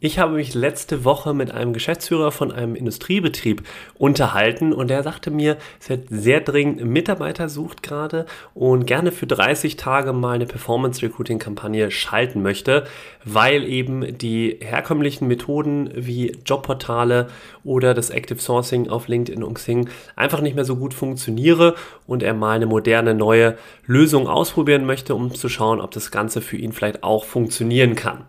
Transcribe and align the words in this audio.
Ich 0.00 0.20
habe 0.20 0.34
mich 0.34 0.54
letzte 0.54 1.04
Woche 1.04 1.34
mit 1.34 1.50
einem 1.50 1.72
Geschäftsführer 1.72 2.30
von 2.30 2.52
einem 2.52 2.76
Industriebetrieb 2.76 3.64
unterhalten 3.98 4.72
und 4.72 4.92
er 4.92 5.02
sagte 5.02 5.32
mir, 5.32 5.56
dass 5.80 5.90
er 5.90 5.98
sehr 6.08 6.40
dringend 6.40 6.84
Mitarbeiter 6.84 7.48
sucht 7.48 7.82
gerade 7.82 8.24
und 8.54 8.86
gerne 8.86 9.10
für 9.10 9.26
30 9.26 9.74
Tage 9.74 10.12
mal 10.12 10.36
eine 10.36 10.46
Performance 10.46 11.02
Recruiting 11.02 11.40
Kampagne 11.40 11.90
schalten 11.90 12.42
möchte, 12.42 12.84
weil 13.24 13.64
eben 13.64 14.16
die 14.16 14.58
herkömmlichen 14.60 15.26
Methoden 15.26 15.90
wie 15.92 16.38
Jobportale 16.46 17.26
oder 17.64 17.92
das 17.92 18.10
Active 18.10 18.38
Sourcing 18.38 18.88
auf 18.90 19.08
LinkedIn 19.08 19.42
und 19.42 19.54
Xing 19.54 19.88
einfach 20.14 20.42
nicht 20.42 20.54
mehr 20.54 20.64
so 20.64 20.76
gut 20.76 20.94
funktioniere 20.94 21.74
und 22.06 22.22
er 22.22 22.34
mal 22.34 22.54
eine 22.54 22.66
moderne 22.66 23.14
neue 23.14 23.58
Lösung 23.84 24.28
ausprobieren 24.28 24.86
möchte, 24.86 25.16
um 25.16 25.34
zu 25.34 25.48
schauen, 25.48 25.80
ob 25.80 25.90
das 25.90 26.12
Ganze 26.12 26.40
für 26.40 26.56
ihn 26.56 26.72
vielleicht 26.72 27.02
auch 27.02 27.24
funktionieren 27.24 27.96
kann. 27.96 28.26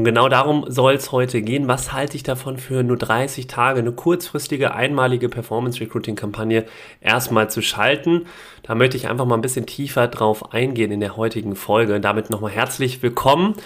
Und 0.00 0.04
genau 0.04 0.30
darum 0.30 0.64
soll 0.66 0.94
es 0.94 1.12
heute 1.12 1.42
gehen. 1.42 1.68
Was 1.68 1.92
halte 1.92 2.16
ich 2.16 2.22
davon 2.22 2.56
für 2.56 2.82
nur 2.82 2.96
30 2.96 3.48
Tage 3.48 3.80
eine 3.80 3.92
kurzfristige, 3.92 4.72
einmalige 4.72 5.28
Performance-Recruiting-Kampagne 5.28 6.64
erstmal 7.02 7.50
zu 7.50 7.60
schalten? 7.60 8.24
Da 8.62 8.74
möchte 8.74 8.96
ich 8.96 9.08
einfach 9.08 9.26
mal 9.26 9.34
ein 9.34 9.42
bisschen 9.42 9.66
tiefer 9.66 10.08
drauf 10.08 10.54
eingehen 10.54 10.90
in 10.90 11.00
der 11.00 11.18
heutigen 11.18 11.54
Folge. 11.54 12.00
Damit 12.00 12.30
nochmal 12.30 12.50
herzlich 12.50 13.02
willkommen. 13.02 13.56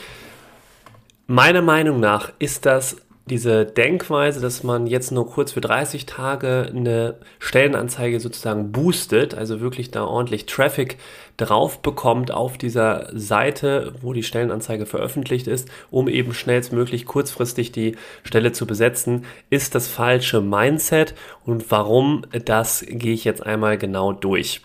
Meiner 1.29 1.63
Meinung 1.63 2.01
nach 2.01 2.33
ist 2.41 2.67
das 2.67 2.97
diese 3.27 3.65
Denkweise, 3.65 4.41
dass 4.41 4.63
man 4.63 4.87
jetzt 4.87 5.11
nur 5.11 5.27
kurz 5.27 5.53
für 5.53 5.63
30 5.63 6.05
Tage 6.05 6.71
eine 6.71 7.15
Stellenanzeige 7.39 8.21
sozusagen 8.21 8.71
boostet, 8.71 9.35
also 9.35 9.61
wirklich 9.61 9.91
da 9.91 10.05
ordentlich 10.05 10.45
Traffic 10.45 10.99
drauf 11.39 11.81
bekommt 11.81 12.31
auf 12.31 12.59
dieser 12.59 13.09
Seite, 13.15 13.95
wo 14.03 14.13
die 14.13 14.23
Stellenanzeige 14.23 14.85
veröffentlicht 14.85 15.47
ist, 15.47 15.71
um 15.91 16.09
eben 16.09 16.35
schnellstmöglich 16.35 17.07
kurzfristig 17.07 17.73
die 17.73 17.97
Stelle 18.25 18.53
zu 18.53 18.67
besetzen, 18.67 19.25
ist 19.49 19.75
das 19.75 19.89
falsche 19.89 20.43
Mindset. 20.43 21.15
Und 21.47 21.71
warum, 21.71 22.27
das 22.45 22.85
gehe 22.87 23.15
ich 23.15 23.25
jetzt 23.25 23.45
einmal 23.45 23.79
genau 23.79 24.13
durch. 24.13 24.61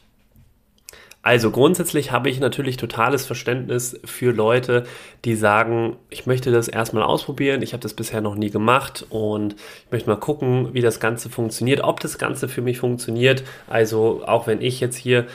Also 1.21 1.51
grundsätzlich 1.51 2.11
habe 2.11 2.29
ich 2.29 2.39
natürlich 2.39 2.77
totales 2.77 3.25
Verständnis 3.25 3.99
für 4.05 4.31
Leute, 4.31 4.85
die 5.25 5.35
sagen, 5.35 5.97
ich 6.09 6.25
möchte 6.25 6.49
das 6.49 6.69
erstmal 6.69 7.03
ausprobieren, 7.03 7.61
ich 7.61 7.73
habe 7.73 7.83
das 7.83 7.93
bisher 7.93 8.21
noch 8.21 8.35
nie 8.35 8.49
gemacht 8.49 9.05
und 9.09 9.55
ich 9.85 9.91
möchte 9.91 10.09
mal 10.09 10.15
gucken, 10.15 10.73
wie 10.73 10.81
das 10.81 11.01
Ganze 11.01 11.29
funktioniert, 11.29 11.81
ob 11.83 11.99
das 11.99 12.17
Ganze 12.17 12.47
für 12.47 12.61
mich 12.61 12.79
funktioniert. 12.79 13.43
Also 13.67 14.23
auch 14.25 14.47
wenn 14.47 14.61
ich 14.61 14.79
jetzt 14.79 14.95
hier 14.95 15.27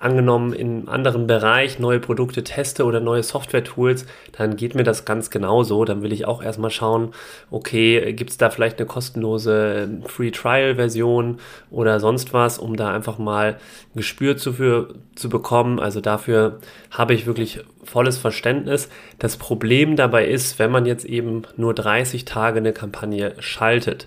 angenommen 0.00 0.52
in 0.52 0.68
einem 0.68 0.88
anderen 0.88 1.26
Bereich 1.26 1.78
neue 1.78 1.98
Produkte 1.98 2.44
teste 2.44 2.84
oder 2.84 3.00
neue 3.00 3.22
Software-Tools, 3.22 4.06
dann 4.32 4.56
geht 4.56 4.74
mir 4.74 4.84
das 4.84 5.04
ganz 5.04 5.30
genauso. 5.30 5.84
Dann 5.84 6.02
will 6.02 6.12
ich 6.12 6.24
auch 6.26 6.42
erstmal 6.42 6.70
schauen, 6.70 7.12
okay, 7.50 8.12
gibt 8.12 8.30
es 8.30 8.38
da 8.38 8.50
vielleicht 8.50 8.78
eine 8.78 8.86
kostenlose 8.86 9.88
Free-Trial-Version 10.06 11.38
oder 11.70 11.98
sonst 11.98 12.32
was, 12.32 12.58
um 12.58 12.76
da 12.76 12.92
einfach 12.92 13.18
mal 13.18 13.58
ein 13.94 13.96
Gespür 13.96 14.36
zu, 14.36 14.52
für, 14.52 14.94
zu 15.16 15.28
bekommen. 15.28 15.80
Also 15.80 16.00
dafür 16.00 16.60
habe 16.90 17.14
ich 17.14 17.26
wirklich 17.26 17.60
volles 17.82 18.18
Verständnis. 18.18 18.88
Das 19.18 19.36
Problem 19.36 19.96
dabei 19.96 20.26
ist, 20.26 20.60
wenn 20.60 20.70
man 20.70 20.86
jetzt 20.86 21.04
eben 21.04 21.42
nur 21.56 21.74
30 21.74 22.24
Tage 22.24 22.58
eine 22.58 22.72
Kampagne 22.72 23.34
schaltet. 23.40 24.06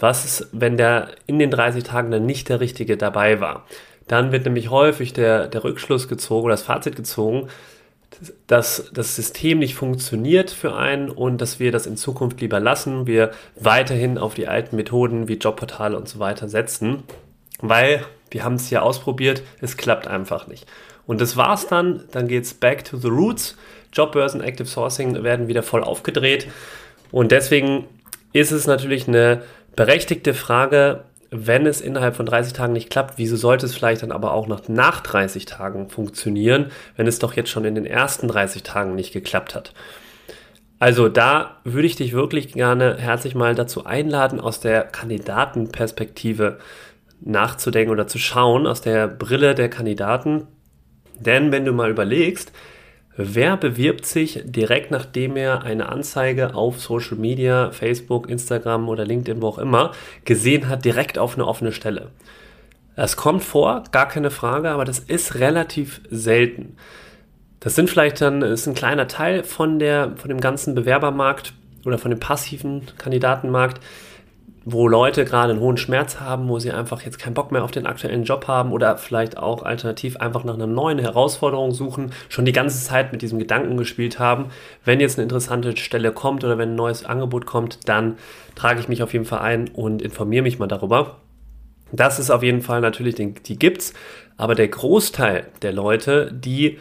Was 0.00 0.24
ist, 0.24 0.48
wenn 0.52 0.76
der 0.76 1.08
in 1.26 1.38
den 1.38 1.50
30 1.50 1.84
Tagen 1.84 2.10
dann 2.10 2.26
nicht 2.26 2.48
der 2.48 2.60
Richtige 2.60 2.96
dabei 2.96 3.40
war? 3.40 3.66
Dann 4.10 4.32
wird 4.32 4.44
nämlich 4.44 4.70
häufig 4.70 5.12
der, 5.12 5.46
der 5.46 5.62
Rückschluss 5.62 6.08
gezogen 6.08 6.46
oder 6.46 6.54
das 6.54 6.62
Fazit 6.62 6.96
gezogen, 6.96 7.46
dass 8.48 8.90
das 8.92 9.14
System 9.14 9.60
nicht 9.60 9.76
funktioniert 9.76 10.50
für 10.50 10.74
einen 10.74 11.10
und 11.10 11.40
dass 11.40 11.60
wir 11.60 11.70
das 11.70 11.86
in 11.86 11.96
Zukunft 11.96 12.40
lieber 12.40 12.58
lassen, 12.58 13.06
wir 13.06 13.30
weiterhin 13.54 14.18
auf 14.18 14.34
die 14.34 14.48
alten 14.48 14.74
Methoden 14.74 15.28
wie 15.28 15.34
Jobportale 15.34 15.96
und 15.96 16.08
so 16.08 16.18
weiter 16.18 16.48
setzen, 16.48 17.04
weil 17.60 18.04
wir 18.32 18.42
haben 18.42 18.56
es 18.56 18.68
ja 18.68 18.82
ausprobiert, 18.82 19.44
es 19.60 19.76
klappt 19.76 20.08
einfach 20.08 20.48
nicht. 20.48 20.66
Und 21.06 21.20
das 21.20 21.36
war's 21.36 21.68
dann, 21.68 22.02
dann 22.10 22.26
geht's 22.26 22.52
back 22.52 22.84
to 22.84 22.96
the 22.96 23.08
roots. 23.08 23.56
Jobbörsen, 23.92 24.40
Active 24.40 24.66
Sourcing 24.66 25.22
werden 25.22 25.46
wieder 25.46 25.62
voll 25.62 25.84
aufgedreht 25.84 26.48
und 27.12 27.30
deswegen 27.30 27.86
ist 28.32 28.50
es 28.50 28.66
natürlich 28.66 29.06
eine 29.06 29.42
berechtigte 29.76 30.34
Frage, 30.34 31.04
wenn 31.30 31.66
es 31.66 31.80
innerhalb 31.80 32.16
von 32.16 32.26
30 32.26 32.52
Tagen 32.52 32.72
nicht 32.72 32.90
klappt, 32.90 33.16
wieso 33.16 33.36
sollte 33.36 33.66
es 33.66 33.74
vielleicht 33.74 34.02
dann 34.02 34.12
aber 34.12 34.32
auch 34.32 34.48
noch 34.48 34.68
nach 34.68 35.00
30 35.00 35.44
Tagen 35.44 35.88
funktionieren, 35.88 36.70
wenn 36.96 37.06
es 37.06 37.18
doch 37.18 37.34
jetzt 37.34 37.50
schon 37.50 37.64
in 37.64 37.76
den 37.76 37.86
ersten 37.86 38.26
30 38.28 38.62
Tagen 38.62 38.94
nicht 38.94 39.12
geklappt 39.12 39.54
hat? 39.54 39.72
Also 40.80 41.08
da 41.08 41.58
würde 41.62 41.86
ich 41.86 41.96
dich 41.96 42.12
wirklich 42.14 42.54
gerne 42.54 42.96
herzlich 42.96 43.34
mal 43.34 43.54
dazu 43.54 43.84
einladen, 43.84 44.40
aus 44.40 44.60
der 44.60 44.84
Kandidatenperspektive 44.84 46.58
nachzudenken 47.20 47.92
oder 47.92 48.06
zu 48.06 48.18
schauen, 48.18 48.66
aus 48.66 48.80
der 48.80 49.06
Brille 49.06 49.54
der 49.54 49.68
Kandidaten. 49.68 50.46
Denn 51.18 51.52
wenn 51.52 51.66
du 51.66 51.72
mal 51.72 51.90
überlegst, 51.90 52.50
Wer 53.16 53.56
bewirbt 53.56 54.06
sich 54.06 54.40
direkt 54.44 54.90
nachdem 54.90 55.36
er 55.36 55.62
eine 55.62 55.88
Anzeige 55.88 56.54
auf 56.54 56.80
Social 56.80 57.16
Media, 57.16 57.70
Facebook, 57.72 58.30
Instagram 58.30 58.88
oder 58.88 59.04
LinkedIn, 59.04 59.42
wo 59.42 59.48
auch 59.48 59.58
immer, 59.58 59.92
gesehen 60.24 60.68
hat, 60.68 60.84
direkt 60.84 61.18
auf 61.18 61.34
eine 61.34 61.46
offene 61.46 61.72
Stelle? 61.72 62.10
Das 62.96 63.16
kommt 63.16 63.42
vor, 63.42 63.84
gar 63.92 64.08
keine 64.08 64.30
Frage, 64.30 64.70
aber 64.70 64.84
das 64.84 64.98
ist 64.98 65.36
relativ 65.36 66.00
selten. 66.10 66.76
Das 67.58 67.74
sind 67.74 67.90
vielleicht 67.90 68.20
dann, 68.20 68.42
ist 68.42 68.66
ein 68.66 68.74
kleiner 68.74 69.08
Teil 69.08 69.42
von 69.42 69.78
der, 69.78 70.16
von 70.16 70.28
dem 70.28 70.40
ganzen 70.40 70.74
Bewerbermarkt 70.74 71.52
oder 71.84 71.98
von 71.98 72.10
dem 72.10 72.20
passiven 72.20 72.82
Kandidatenmarkt 72.98 73.80
wo 74.64 74.88
Leute 74.88 75.24
gerade 75.24 75.52
einen 75.52 75.60
hohen 75.60 75.76
Schmerz 75.76 76.20
haben, 76.20 76.48
wo 76.48 76.58
sie 76.58 76.70
einfach 76.70 77.02
jetzt 77.02 77.18
keinen 77.18 77.34
Bock 77.34 77.50
mehr 77.50 77.64
auf 77.64 77.70
den 77.70 77.86
aktuellen 77.86 78.24
Job 78.24 78.46
haben 78.46 78.72
oder 78.72 78.98
vielleicht 78.98 79.38
auch 79.38 79.62
alternativ 79.62 80.18
einfach 80.18 80.44
nach 80.44 80.54
einer 80.54 80.66
neuen 80.66 80.98
Herausforderung 80.98 81.72
suchen, 81.72 82.12
schon 82.28 82.44
die 82.44 82.52
ganze 82.52 82.84
Zeit 82.84 83.12
mit 83.12 83.22
diesem 83.22 83.38
Gedanken 83.38 83.76
gespielt 83.76 84.18
haben, 84.18 84.46
wenn 84.84 85.00
jetzt 85.00 85.18
eine 85.18 85.24
interessante 85.24 85.76
Stelle 85.76 86.12
kommt 86.12 86.44
oder 86.44 86.58
wenn 86.58 86.70
ein 86.70 86.76
neues 86.76 87.04
Angebot 87.04 87.46
kommt, 87.46 87.88
dann 87.88 88.16
trage 88.54 88.80
ich 88.80 88.88
mich 88.88 89.02
auf 89.02 89.12
jeden 89.12 89.24
Fall 89.24 89.40
ein 89.40 89.68
und 89.68 90.02
informiere 90.02 90.42
mich 90.42 90.58
mal 90.58 90.66
darüber. 90.66 91.16
Das 91.92 92.18
ist 92.18 92.30
auf 92.30 92.42
jeden 92.42 92.60
Fall 92.60 92.80
natürlich, 92.80 93.16
die 93.16 93.58
gibt's, 93.58 93.94
aber 94.36 94.54
der 94.54 94.68
Großteil 94.68 95.46
der 95.62 95.72
Leute, 95.72 96.30
die 96.32 96.78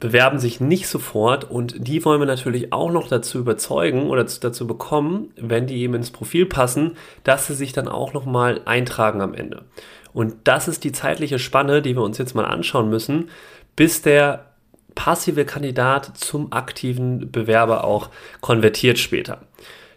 bewerben 0.00 0.38
sich 0.38 0.60
nicht 0.60 0.88
sofort 0.88 1.48
und 1.48 1.86
die 1.86 2.04
wollen 2.04 2.20
wir 2.20 2.26
natürlich 2.26 2.72
auch 2.72 2.90
noch 2.90 3.06
dazu 3.06 3.38
überzeugen 3.38 4.08
oder 4.08 4.24
dazu 4.24 4.66
bekommen, 4.66 5.30
wenn 5.36 5.66
die 5.66 5.76
eben 5.76 5.94
ins 5.94 6.10
Profil 6.10 6.46
passen, 6.46 6.96
dass 7.22 7.46
sie 7.46 7.54
sich 7.54 7.72
dann 7.72 7.86
auch 7.86 8.14
noch 8.14 8.24
mal 8.24 8.62
eintragen 8.64 9.20
am 9.20 9.34
Ende. 9.34 9.62
Und 10.12 10.34
das 10.44 10.66
ist 10.66 10.84
die 10.84 10.92
zeitliche 10.92 11.38
Spanne, 11.38 11.82
die 11.82 11.94
wir 11.94 12.02
uns 12.02 12.18
jetzt 12.18 12.34
mal 12.34 12.46
anschauen 12.46 12.88
müssen, 12.88 13.28
bis 13.76 14.02
der 14.02 14.46
passive 14.94 15.44
Kandidat 15.44 16.16
zum 16.16 16.52
aktiven 16.52 17.30
Bewerber 17.30 17.84
auch 17.84 18.08
konvertiert 18.40 18.98
später. 18.98 19.42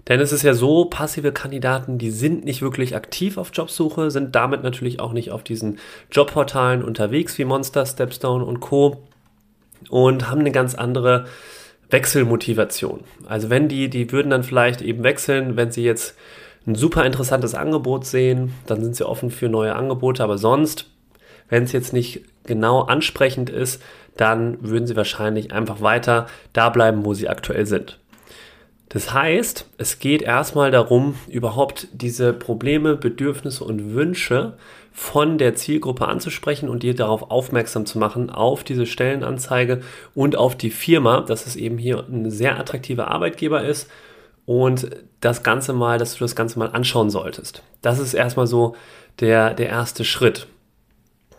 Denn 0.10 0.20
es 0.20 0.34
ist 0.34 0.44
ja 0.44 0.54
so, 0.54 0.86
passive 0.86 1.32
Kandidaten, 1.32 1.98
die 1.98 2.12
sind 2.12 2.44
nicht 2.44 2.62
wirklich 2.62 2.94
aktiv 2.94 3.38
auf 3.38 3.52
Jobsuche, 3.54 4.12
sind 4.12 4.36
damit 4.36 4.62
natürlich 4.62 5.00
auch 5.00 5.14
nicht 5.14 5.32
auf 5.32 5.44
diesen 5.44 5.80
Jobportalen 6.12 6.84
unterwegs 6.84 7.38
wie 7.38 7.46
Monster, 7.46 7.86
Stepstone 7.86 8.44
und 8.44 8.60
Co 8.60 9.08
und 9.90 10.30
haben 10.30 10.42
eine 10.42 10.52
ganz 10.52 10.76
andere 10.76 11.26
Wechselmotivation. 11.90 13.02
Also 13.28 13.50
wenn 13.50 13.68
die, 13.68 13.90
die 13.90 14.12
würden 14.12 14.30
dann 14.30 14.44
vielleicht 14.44 14.82
eben 14.82 15.04
wechseln, 15.04 15.56
wenn 15.56 15.72
sie 15.72 15.84
jetzt 15.84 16.16
ein 16.66 16.76
super 16.76 17.06
interessantes 17.06 17.56
Angebot 17.56 18.06
sehen, 18.06 18.54
dann 18.66 18.84
sind 18.84 18.96
sie 18.96 19.08
offen 19.08 19.32
für 19.32 19.50
neue 19.50 19.76
Angebote, 19.76 20.24
aber 20.24 20.38
sonst, 20.38 20.90
wenn 21.50 21.64
es 21.64 21.72
jetzt 21.72 21.94
nicht 21.94 22.22
genau 22.46 22.82
ansprechend 22.82 23.50
ist, 23.50 23.82
dann 24.18 24.58
würden 24.62 24.88
sie 24.88 24.96
wahrscheinlich 24.96 25.52
einfach 25.52 25.82
weiter 25.82 26.28
da 26.54 26.70
bleiben, 26.70 27.06
wo 27.06 27.14
sie 27.14 27.30
aktuell 27.30 27.66
sind. 27.66 28.00
Das 28.90 29.12
heißt, 29.12 29.70
es 29.78 30.00
geht 30.00 30.22
erstmal 30.22 30.70
darum, 30.70 31.16
überhaupt 31.28 31.88
diese 31.94 32.32
Probleme, 32.32 32.96
Bedürfnisse 32.96 33.64
und 33.64 33.96
Wünsche 33.96 34.54
von 34.94 35.40
der 35.40 35.56
Zielgruppe 35.56 36.08
anzusprechen 36.08 36.70
und 36.70 36.84
dir 36.84 36.96
darauf 36.96 37.32
aufmerksam 37.32 37.86
zu 37.86 37.98
machen, 37.98 38.30
auf 38.30 38.64
diese 38.64 38.86
Stellenanzeige 38.86 39.82
und 40.14 40.36
auf 40.36 40.56
die 40.56 40.70
Firma, 40.70 41.22
dass 41.22 41.48
es 41.48 41.56
eben 41.56 41.80
hier 41.80 42.06
ein 42.08 42.30
sehr 42.30 42.60
attraktiver 42.60 43.10
Arbeitgeber 43.10 43.64
ist 43.64 43.90
und 44.46 44.88
das 45.20 45.42
Ganze 45.42 45.74
mal, 45.74 45.98
dass 45.98 46.14
du 46.14 46.20
das 46.20 46.36
Ganze 46.36 46.60
mal 46.60 46.70
anschauen 46.70 47.10
solltest. 47.10 47.64
Das 47.82 47.98
ist 48.00 48.14
erstmal 48.14 48.48
so 48.48 48.76
der, 49.20 49.56
der 49.56 49.70
erste 49.70 50.06
Schritt. 50.06 50.48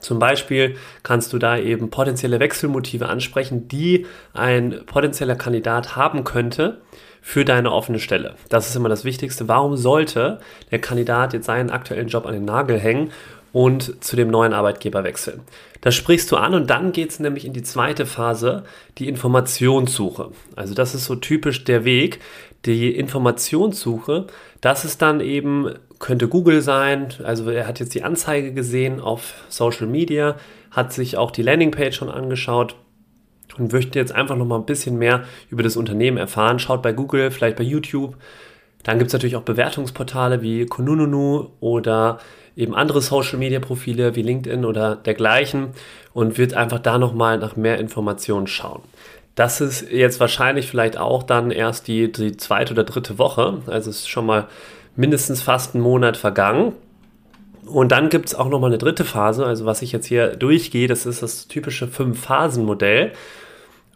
Zum 0.01 0.19
Beispiel 0.19 0.77
kannst 1.03 1.33
du 1.33 1.39
da 1.39 1.57
eben 1.57 1.91
potenzielle 1.91 2.39
Wechselmotive 2.39 3.09
ansprechen, 3.09 3.69
die 3.69 4.07
ein 4.35 4.81
potenzieller 4.85 5.37
Kandidat 5.37 5.97
haben 5.97 6.25
könnte 6.25 6.83
für 7.23 7.47
deine 7.47 7.73
offene 7.73 7.99
Stelle. 7.99 8.35
Das 8.51 8.69
ist 8.69 8.77
immer 8.77 8.91
das 8.91 9.07
Wichtigste. 9.07 9.49
Warum 9.49 9.79
sollte 9.79 10.41
der 10.71 10.79
Kandidat 10.79 11.33
jetzt 11.33 11.47
seinen 11.47 11.71
aktuellen 11.71 12.09
Job 12.09 12.27
an 12.27 12.35
den 12.35 12.45
Nagel 12.45 12.79
hängen 12.79 13.13
und 13.55 14.05
zu 14.05 14.17
dem 14.17 14.29
neuen 14.29 14.53
Arbeitgeber 14.53 15.05
wechseln? 15.05 15.41
Das 15.81 15.95
sprichst 15.95 16.31
du 16.31 16.37
an 16.37 16.55
und 16.55 16.69
dann 16.69 16.93
geht 16.93 17.11
es 17.11 17.21
nämlich 17.21 17.47
in 17.47 17.53
die 17.53 17.63
zweite 17.63 18.05
Phase, 18.05 18.65
die 18.99 19.09
Informationssuche. 19.09 20.33
Also 20.57 20.75
das 20.75 20.95
ist 20.95 21.05
so 21.05 21.15
typisch 21.15 21.65
der 21.65 21.85
Weg. 21.85 22.21
Die 22.67 22.91
Informationssuche, 22.97 24.27
das 24.61 24.85
ist 24.85 25.03
dann 25.03 25.21
eben, 25.21 25.71
könnte 26.01 26.29
Google 26.29 26.63
sein, 26.63 27.09
also 27.23 27.49
er 27.49 27.67
hat 27.69 27.79
jetzt 27.79 27.95
die 27.95 28.03
Anzeige 28.03 28.53
gesehen 28.53 29.01
auf 29.01 29.35
Social 29.49 29.87
Media, 29.87 30.37
hat 30.71 30.93
sich 30.93 31.17
auch 31.17 31.31
die 31.31 31.43
Landingpage 31.43 31.95
schon 31.95 32.11
angeschaut 32.11 32.75
und 33.57 33.73
möchte 33.73 33.99
jetzt 33.99 34.13
einfach 34.13 34.37
noch 34.37 34.47
mal 34.47 34.57
ein 34.57 34.67
bisschen 34.67 34.99
mehr 34.99 35.25
über 35.49 35.63
das 35.63 35.77
Unternehmen 35.77 36.17
erfahren, 36.17 36.59
schaut 36.59 36.83
bei 36.83 36.93
Google, 36.93 37.31
vielleicht 37.31 37.57
bei 37.57 37.65
YouTube. 37.65 38.17
Dann 38.83 38.99
gibt 38.99 39.09
es 39.09 39.13
natürlich 39.13 39.37
auch 39.37 39.43
Bewertungsportale 39.43 40.43
wie 40.43 40.67
Kununu 40.67 41.51
oder 41.61 42.19
eben 42.57 42.75
andere 42.75 43.01
Social 43.01 43.39
Media 43.39 43.61
Profile 43.61 44.15
wie 44.17 44.23
LinkedIn 44.23 44.65
oder 44.65 44.97
dergleichen 44.97 45.69
und 46.13 46.39
wird 46.39 46.55
einfach 46.55 46.79
da 46.79 46.99
nochmal 46.99 47.39
nach 47.39 47.57
mehr 47.57 47.79
Informationen 47.79 48.47
schauen. 48.47 48.83
Das 49.35 49.61
ist 49.61 49.91
jetzt 49.91 50.21
wahrscheinlich 50.21 50.69
vielleicht 50.69 50.97
auch 50.97 51.23
dann 51.25 51.51
erst 51.51 51.89
die, 51.89 52.13
die 52.13 52.37
zweite 52.37 52.73
oder 52.73 52.85
dritte 52.85 53.19
Woche. 53.19 53.59
Also 53.67 53.91
es 53.91 54.01
ist 54.01 54.09
schon 54.09 54.27
mal 54.27 54.47
mindestens 54.95 55.43
fast 55.43 55.75
einen 55.75 55.83
Monat 55.83 56.17
vergangen. 56.17 56.73
Und 57.67 57.91
dann 57.91 58.11
gibt 58.11 58.27
es 58.27 58.35
auch 58.35 58.49
nochmal 58.49 58.71
eine 58.71 58.79
dritte 58.79 59.05
Phase. 59.05 59.45
Also 59.45 59.65
was 59.65 59.83
ich 59.83 59.91
jetzt 59.91 60.07
hier 60.07 60.37
durchgehe, 60.37 60.87
das 60.87 61.07
ist 61.07 61.23
das 61.23 61.49
typische 61.49 61.89
Fünf-Phasen-Modell 61.89 63.13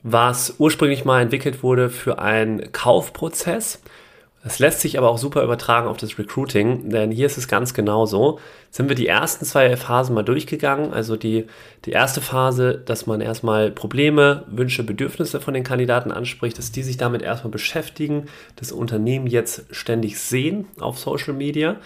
was 0.02 0.54
ursprünglich 0.58 1.04
mal 1.04 1.22
entwickelt 1.22 1.62
wurde 1.62 1.90
für 1.90 2.18
einen 2.18 2.72
Kaufprozess. 2.72 3.82
Das 4.44 4.60
lässt 4.60 4.80
sich 4.80 4.96
aber 4.96 5.10
auch 5.10 5.18
super 5.18 5.42
übertragen 5.42 5.88
auf 5.88 5.96
das 5.96 6.16
Recruiting, 6.16 6.90
denn 6.90 7.10
hier 7.10 7.26
ist 7.26 7.38
es 7.38 7.48
ganz 7.48 7.74
genauso. 7.74 8.38
Sind 8.70 8.88
wir 8.88 8.94
die 8.94 9.08
ersten 9.08 9.44
zwei 9.44 9.76
Phasen 9.76 10.14
mal 10.14 10.22
durchgegangen. 10.22 10.92
Also 10.92 11.16
die, 11.16 11.46
die 11.84 11.90
erste 11.90 12.20
Phase, 12.20 12.80
dass 12.84 13.06
man 13.06 13.20
erstmal 13.20 13.72
Probleme, 13.72 14.44
Wünsche, 14.46 14.84
Bedürfnisse 14.84 15.40
von 15.40 15.54
den 15.54 15.64
Kandidaten 15.64 16.12
anspricht, 16.12 16.56
dass 16.56 16.70
die 16.70 16.84
sich 16.84 16.96
damit 16.96 17.20
erstmal 17.20 17.50
beschäftigen, 17.50 18.26
das 18.54 18.70
Unternehmen 18.70 19.26
jetzt 19.26 19.64
ständig 19.72 20.20
sehen 20.20 20.66
auf 20.78 20.98
Social 20.98 21.34
Media, 21.34 21.76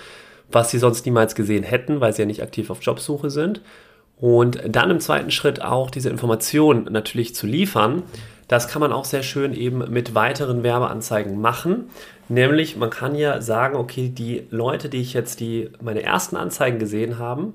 was 0.50 0.70
sie 0.70 0.78
sonst 0.78 1.06
niemals 1.06 1.34
gesehen 1.34 1.64
hätten, 1.64 2.00
weil 2.00 2.12
sie 2.12 2.22
ja 2.22 2.26
nicht 2.26 2.42
aktiv 2.42 2.68
auf 2.68 2.82
Jobsuche 2.82 3.30
sind. 3.30 3.62
Und 4.18 4.60
dann 4.68 4.90
im 4.90 5.00
zweiten 5.00 5.30
Schritt 5.30 5.62
auch 5.62 5.90
diese 5.90 6.10
Informationen 6.10 6.84
natürlich 6.92 7.34
zu 7.34 7.46
liefern. 7.46 8.02
Das 8.52 8.68
kann 8.68 8.80
man 8.80 8.92
auch 8.92 9.06
sehr 9.06 9.22
schön 9.22 9.54
eben 9.54 9.78
mit 9.90 10.14
weiteren 10.14 10.62
Werbeanzeigen 10.62 11.40
machen. 11.40 11.88
Nämlich, 12.28 12.76
man 12.76 12.90
kann 12.90 13.14
ja 13.14 13.40
sagen, 13.40 13.76
okay, 13.76 14.10
die 14.10 14.46
Leute, 14.50 14.90
die 14.90 15.00
ich 15.00 15.14
jetzt 15.14 15.40
die, 15.40 15.70
meine 15.80 16.02
ersten 16.02 16.36
Anzeigen 16.36 16.78
gesehen 16.78 17.18
haben 17.18 17.54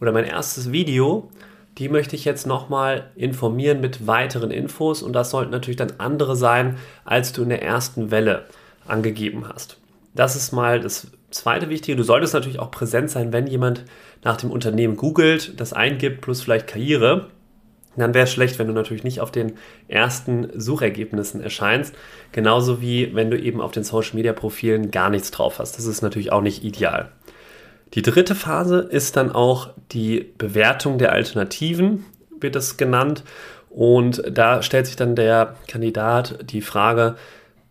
oder 0.00 0.10
mein 0.10 0.24
erstes 0.24 0.72
Video, 0.72 1.28
die 1.76 1.90
möchte 1.90 2.16
ich 2.16 2.24
jetzt 2.24 2.46
nochmal 2.46 3.10
informieren 3.14 3.82
mit 3.82 4.06
weiteren 4.06 4.50
Infos 4.50 5.02
und 5.02 5.12
das 5.12 5.28
sollten 5.28 5.50
natürlich 5.50 5.76
dann 5.76 5.92
andere 5.98 6.34
sein, 6.34 6.78
als 7.04 7.34
du 7.34 7.42
in 7.42 7.50
der 7.50 7.62
ersten 7.62 8.10
Welle 8.10 8.46
angegeben 8.86 9.50
hast. 9.52 9.76
Das 10.14 10.34
ist 10.34 10.52
mal 10.52 10.80
das 10.80 11.08
zweite 11.30 11.68
Wichtige. 11.68 11.94
Du 11.94 12.04
solltest 12.04 12.32
natürlich 12.32 12.58
auch 12.58 12.70
präsent 12.70 13.10
sein, 13.10 13.34
wenn 13.34 13.48
jemand 13.48 13.84
nach 14.24 14.38
dem 14.38 14.50
Unternehmen 14.50 14.96
googelt, 14.96 15.60
das 15.60 15.74
eingibt, 15.74 16.22
plus 16.22 16.40
vielleicht 16.40 16.68
Karriere, 16.68 17.26
dann 17.98 18.14
wäre 18.14 18.24
es 18.24 18.32
schlecht, 18.32 18.58
wenn 18.58 18.66
du 18.66 18.72
natürlich 18.72 19.04
nicht 19.04 19.20
auf 19.20 19.30
den 19.30 19.54
ersten 19.88 20.48
Suchergebnissen 20.54 21.40
erscheinst. 21.40 21.94
Genauso 22.32 22.80
wie 22.80 23.14
wenn 23.14 23.30
du 23.30 23.38
eben 23.38 23.60
auf 23.60 23.72
den 23.72 23.84
Social 23.84 24.16
Media 24.16 24.32
Profilen 24.32 24.90
gar 24.90 25.10
nichts 25.10 25.30
drauf 25.30 25.58
hast. 25.58 25.78
Das 25.78 25.86
ist 25.86 26.02
natürlich 26.02 26.32
auch 26.32 26.42
nicht 26.42 26.64
ideal. 26.64 27.10
Die 27.94 28.02
dritte 28.02 28.34
Phase 28.34 28.78
ist 28.78 29.16
dann 29.16 29.32
auch 29.32 29.70
die 29.92 30.32
Bewertung 30.36 30.98
der 30.98 31.12
Alternativen, 31.12 32.04
wird 32.38 32.54
das 32.54 32.76
genannt. 32.76 33.24
Und 33.70 34.22
da 34.30 34.62
stellt 34.62 34.86
sich 34.86 34.96
dann 34.96 35.14
der 35.14 35.56
Kandidat 35.66 36.50
die 36.50 36.60
Frage, 36.60 37.16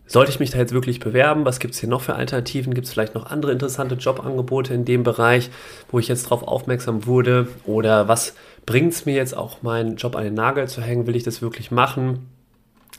sollte 0.09 0.31
ich 0.31 0.39
mich 0.39 0.51
da 0.51 0.57
jetzt 0.57 0.73
wirklich 0.73 0.99
bewerben? 1.01 1.43
Was 1.45 1.59
gibt 1.59 1.73
es 1.73 1.81
hier 1.81 1.89
noch 1.89 2.01
für 2.01 2.15
Alternativen? 2.15 2.73
Gibt 2.73 2.87
es 2.87 2.93
vielleicht 2.93 3.13
noch 3.13 3.25
andere 3.25 3.51
interessante 3.51 3.95
Jobangebote 3.95 4.73
in 4.73 4.85
dem 4.85 5.03
Bereich, 5.03 5.49
wo 5.91 5.99
ich 5.99 6.07
jetzt 6.07 6.25
darauf 6.25 6.47
aufmerksam 6.47 7.05
wurde? 7.05 7.47
Oder 7.65 8.07
was 8.07 8.33
bringt 8.67 8.93
es 8.93 9.07
mir 9.07 9.15
jetzt 9.15 9.35
auch, 9.35 9.63
meinen 9.63 9.95
Job 9.95 10.15
an 10.15 10.23
den 10.23 10.35
Nagel 10.35 10.67
zu 10.67 10.81
hängen? 10.81 11.07
Will 11.07 11.15
ich 11.15 11.23
das 11.23 11.41
wirklich 11.41 11.71
machen? 11.71 12.27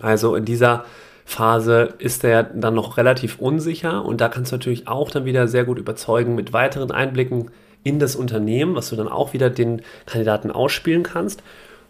Also 0.00 0.34
in 0.34 0.44
dieser 0.44 0.84
Phase 1.24 1.94
ist 1.98 2.24
er 2.24 2.42
dann 2.42 2.74
noch 2.74 2.96
relativ 2.96 3.38
unsicher 3.38 4.04
und 4.04 4.20
da 4.20 4.28
kannst 4.28 4.50
du 4.50 4.56
natürlich 4.56 4.88
auch 4.88 5.10
dann 5.10 5.26
wieder 5.26 5.46
sehr 5.46 5.64
gut 5.64 5.78
überzeugen 5.78 6.34
mit 6.34 6.52
weiteren 6.52 6.90
Einblicken 6.90 7.50
in 7.84 7.98
das 7.98 8.16
Unternehmen, 8.16 8.74
was 8.74 8.88
du 8.88 8.96
dann 8.96 9.08
auch 9.08 9.34
wieder 9.34 9.50
den 9.50 9.82
Kandidaten 10.06 10.50
ausspielen 10.50 11.02
kannst. 11.02 11.42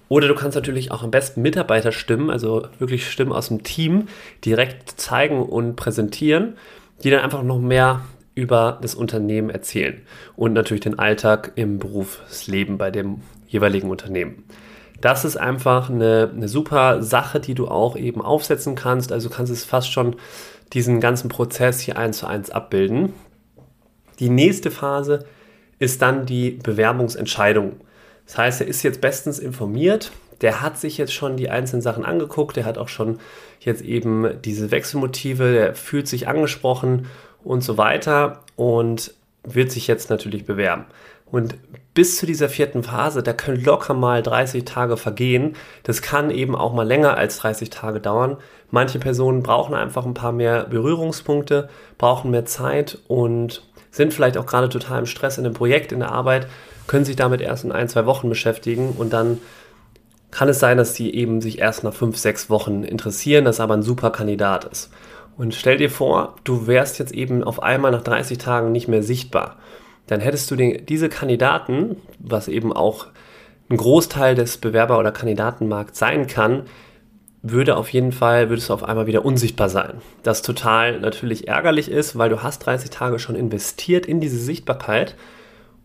Oder 0.09 0.27
du 0.27 0.35
kannst 0.35 0.57
natürlich 0.57 0.91
auch 0.91 1.05
am 1.05 1.11
besten 1.11 1.43
Mitarbeiterstimmen, 1.43 2.31
also 2.31 2.67
wirklich 2.79 3.09
Stimmen 3.09 3.33
aus 3.33 3.49
dem 3.49 3.63
Team, 3.63 4.09
direkt 4.45 5.01
zeigen 5.01 5.41
und 5.43 5.77
präsentieren, 5.77 6.57
die 7.05 7.11
dann 7.11 7.21
einfach 7.21 7.43
noch 7.45 7.61
mehr 7.61 8.01
über 8.35 8.79
das 8.83 8.95
Unternehmen 8.95 9.51
erzählen 9.51 10.01
und 10.35 10.53
natürlich 10.53 10.83
den 10.83 10.99
Alltag 10.99 11.53
im 11.57 11.79
Berufsleben 11.79 12.79
bei 12.79 12.91
dem 12.91 13.21
jeweiligen 13.49 13.91
Unternehmen. 13.91 14.45
Das 15.01 15.25
ist 15.25 15.37
einfach 15.37 15.91
eine, 15.91 16.31
eine 16.35 16.49
super 16.49 17.03
Sache, 17.03 17.41
die 17.41 17.55
du 17.55 17.69
auch 17.69 17.97
eben 17.97 18.21
aufsetzen 18.21 18.75
kannst. 18.75 19.13
Also 19.13 19.31
kannst 19.31 19.53
es 19.53 19.65
fast 19.65 19.93
schon 19.93 20.17
diesen 20.73 21.01
ganzen 21.01 21.29
Prozess 21.29 21.81
hier 21.81 21.97
eins 21.97 22.19
zu 22.19 22.27
eins 22.27 22.51
abbilden. 22.51 23.15
Die 24.19 24.29
nächste 24.29 24.71
Phase 24.71 25.25
ist 25.79 26.03
dann 26.03 26.27
die 26.27 26.51
Bewerbungsentscheidung. 26.51 27.81
Das 28.27 28.39
heißt, 28.39 28.61
er 28.61 28.67
ist 28.67 28.83
jetzt 28.83 29.01
bestens 29.01 29.39
informiert, 29.39 30.11
der 30.41 30.61
hat 30.61 30.79
sich 30.79 30.99
jetzt 30.99 31.13
schon 31.13 31.37
die 31.37 31.51
einzelnen 31.51 31.83
Sachen 31.83 32.05
angeguckt, 32.05 32.57
der 32.57 32.65
hat 32.65 32.79
auch 32.79 32.89
schon 32.89 33.19
jetzt 33.61 33.83
eben 33.83 34.41
diese 34.45 34.71
Wechselmotive, 34.71 35.53
der 35.53 35.75
fühlt 35.75 36.07
sich 36.07 36.29
angesprochen 36.29 37.07
und 37.43 37.63
so 37.63 37.79
weiter 37.79 38.43
und 38.57 39.15
wird 39.43 39.73
sich 39.73 39.87
jetzt 39.87 40.11
natürlich 40.11 40.45
bewerben. 40.45 40.85
Und 41.31 41.57
bis 41.95 42.17
zu 42.17 42.27
dieser 42.27 42.49
vierten 42.49 42.83
Phase, 42.83 43.23
da 43.23 43.33
können 43.33 43.63
locker 43.63 43.95
mal 43.95 44.23
30 44.23 44.65
Tage 44.65 44.97
vergehen. 44.97 45.57
Das 45.83 46.01
kann 46.01 46.31
eben 46.31 46.55
auch 46.55 46.73
mal 46.73 46.87
länger 46.87 47.17
als 47.17 47.39
30 47.39 47.71
Tage 47.71 48.01
dauern. 48.01 48.37
Manche 48.71 48.99
Personen 48.99 49.43
brauchen 49.43 49.75
einfach 49.75 50.07
ein 50.07 50.15
paar 50.15 50.33
mehr 50.33 50.65
Berührungspunkte, 50.65 51.69
brauchen 51.99 52.31
mehr 52.31 52.45
Zeit 52.45 52.99
und 53.09 53.63
sind 53.91 54.15
vielleicht 54.15 54.39
auch 54.39 54.47
gerade 54.47 54.69
total 54.69 55.01
im 55.01 55.07
Stress 55.07 55.39
in 55.39 55.45
dem 55.45 55.55
Projekt, 55.55 55.93
in 55.93 56.01
der 56.01 56.13
Arbeit 56.13 56.47
können 56.89 57.05
sich 57.05 57.17
damit 57.17 57.41
erst 57.41 57.65
in 57.65 57.71
ein, 57.71 57.89
zwei 57.89 58.07
Wochen 58.07 58.29
beschäftigen 58.29 58.95
und 58.99 59.13
dann 59.13 59.39
kann 60.31 60.49
es 60.49 60.59
sein, 60.59 60.77
dass 60.77 60.95
sie 60.95 61.15
eben 61.15 61.41
sich 61.41 61.61
erst 61.61 61.85
nach 61.85 61.95
fünf, 61.95 62.17
sechs 62.19 62.51
Wochen 62.51 62.83
interessieren, 62.83 63.45
das 63.45 63.61
aber 63.61 63.75
ein 63.75 63.83
super 63.83 64.11
Kandidat 64.11 64.65
ist. 64.65 64.91
Und 65.37 65.55
stell 65.55 65.77
dir 65.77 65.91
vor, 65.91 66.35
du 66.45 66.67
wärst 66.67 66.99
jetzt 66.99 67.13
eben 67.13 67.45
auf 67.45 67.63
einmal 67.63 67.93
nach 67.93 68.03
30 68.03 68.39
Tagen 68.39 68.73
nicht 68.73 68.89
mehr 68.89 69.03
sichtbar. 69.03 69.57
Dann 70.09 70.21
hättest 70.21 70.51
du 70.51 70.57
den, 70.57 70.85
diese 70.87 71.09
Kandidaten, 71.09 71.97
was 72.19 72.49
eben 72.49 72.73
auch 72.73 73.07
ein 73.71 73.77
Großteil 73.77 74.35
des 74.35 74.59
Bewerber- 74.59 74.99
oder 74.99 75.13
Kandidatenmarkts 75.13 75.99
sein 75.99 76.27
kann, 76.27 76.65
würde 77.43 77.77
auf 77.77 77.91
jeden 77.91 78.13
Fall, 78.13 78.49
würdest 78.49 78.69
du 78.69 78.75
auf 78.75 78.83
einmal 78.83 79.07
wieder 79.07 79.25
unsichtbar 79.25 79.69
sein. 79.69 80.01
Das 80.23 80.43
total 80.43 81.01
natürlich 81.01 81.47
ärgerlich 81.47 81.91
ist, 81.91 82.19
weil 82.19 82.31
du 82.31 82.43
hast 82.43 82.61
30 82.61 82.91
Tage 82.91 83.19
schon 83.19 83.37
investiert 83.37 84.07
in 84.07 84.21
diese 84.21 84.39
Sichtbarkeit 84.39 85.15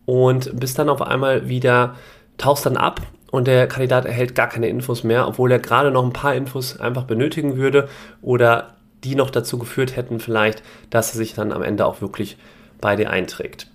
und 0.06 0.60
bist 0.60 0.80
dann 0.80 0.90
auf 0.90 1.02
einmal 1.02 1.48
wieder, 1.50 1.96
tauchst 2.38 2.66
dann 2.66 2.78
ab 2.78 3.02
und 3.32 3.48
der 3.48 3.68
Kandidat 3.68 4.06
erhält 4.06 4.36
gar 4.36 4.48
keine 4.48 4.68
Infos 4.68 5.04
mehr, 5.04 5.28
obwohl 5.28 5.52
er 5.52 5.60
gerade 5.60 5.92
noch 5.92 6.04
ein 6.04 6.14
paar 6.14 6.34
Infos 6.34 6.80
einfach 6.80 7.04
benötigen 7.04 7.58
würde 7.58 7.88
oder 8.22 8.76
die 9.04 9.16
noch 9.16 9.30
dazu 9.30 9.58
geführt 9.60 9.96
hätten 9.96 10.20
vielleicht, 10.20 10.64
dass 10.90 11.12
er 11.14 11.18
sich 11.18 11.34
dann 11.34 11.52
am 11.52 11.62
Ende 11.62 11.86
auch 11.86 12.02
wirklich 12.02 12.38
bei 12.82 12.96
dir 12.96 13.10
einträgt. 13.10 13.68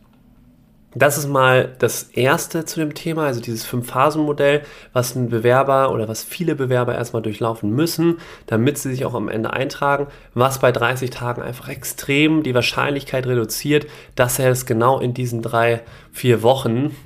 Das 0.95 1.19
ist 1.19 1.29
mal 1.29 1.75
das 1.79 2.05
erste 2.05 2.65
zu 2.65 2.81
dem 2.81 2.95
Thema, 2.95 3.27
also 3.27 3.41
dieses 3.41 3.67
Fünf-Phasen-Modell, 3.67 4.63
was 4.95 5.15
ein 5.15 5.29
Bewerber 5.29 5.93
oder 5.93 6.09
was 6.09 6.25
viele 6.25 6.55
Bewerber 6.55 6.95
erstmal 6.95 7.21
durchlaufen 7.21 7.71
müssen, 7.71 8.19
damit 8.47 8.79
sie 8.79 8.91
sich 8.91 9.05
auch 9.05 9.13
am 9.13 9.29
Ende 9.29 9.53
eintragen, 9.53 10.07
was 10.33 10.61
bei 10.61 10.73
30 10.73 11.11
Tagen 11.11 11.43
einfach 11.43 11.69
extrem 11.69 12.43
die 12.43 12.55
Wahrscheinlichkeit 12.55 13.27
reduziert, 13.27 13.87
dass 14.15 14.39
er 14.39 14.51
es 14.51 14.65
genau 14.65 14.99
in 14.99 15.13
diesen 15.13 15.43
drei, 15.43 15.83
vier 16.11 16.43
Wochen 16.43 16.97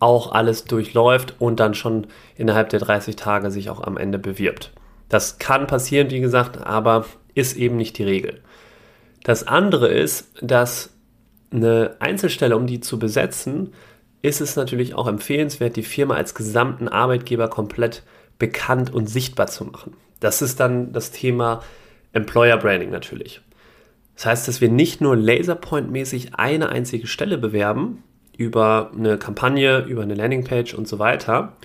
auch 0.00 0.32
alles 0.32 0.64
durchläuft 0.64 1.36
und 1.38 1.60
dann 1.60 1.74
schon 1.74 2.08
innerhalb 2.36 2.70
der 2.70 2.80
30 2.80 3.14
Tage 3.14 3.52
sich 3.52 3.70
auch 3.70 3.82
am 3.82 3.96
Ende 3.96 4.18
bewirbt. 4.18 4.72
Das 5.08 5.38
kann 5.38 5.68
passieren, 5.68 6.10
wie 6.10 6.20
gesagt, 6.20 6.66
aber 6.66 7.04
ist 7.34 7.56
eben 7.56 7.76
nicht 7.76 7.98
die 7.98 8.04
Regel. 8.04 8.40
Das 9.22 9.46
andere 9.46 9.88
ist, 9.88 10.28
dass 10.42 10.90
eine 11.50 11.96
Einzelstelle, 12.00 12.56
um 12.56 12.66
die 12.66 12.80
zu 12.80 12.98
besetzen, 12.98 13.72
ist 14.22 14.40
es 14.40 14.56
natürlich 14.56 14.94
auch 14.94 15.06
empfehlenswert, 15.06 15.76
die 15.76 15.82
Firma 15.82 16.14
als 16.14 16.34
gesamten 16.34 16.88
Arbeitgeber 16.88 17.48
komplett 17.48 18.02
bekannt 18.38 18.92
und 18.92 19.08
sichtbar 19.08 19.46
zu 19.46 19.64
machen. 19.64 19.94
Das 20.20 20.42
ist 20.42 20.60
dann 20.60 20.92
das 20.92 21.10
Thema 21.10 21.62
Employer 22.12 22.56
Branding 22.56 22.90
natürlich. 22.90 23.40
Das 24.16 24.26
heißt, 24.26 24.48
dass 24.48 24.60
wir 24.60 24.68
nicht 24.68 25.00
nur 25.00 25.14
laserpoint-mäßig 25.14 26.34
eine 26.34 26.70
einzige 26.70 27.06
Stelle 27.06 27.38
bewerben 27.38 28.02
über 28.36 28.90
eine 28.96 29.18
Kampagne, 29.18 29.84
über 29.84 30.02
eine 30.02 30.14
Landingpage 30.14 30.74
und 30.74 30.88
so 30.88 30.98
weiter, 30.98 31.56